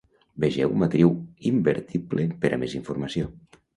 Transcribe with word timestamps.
Vegeu 0.43 0.71
matriu 0.83 1.11
invertible 1.51 2.27
per 2.47 2.53
a 2.57 2.59
més 2.65 2.77
informació. 2.81 3.29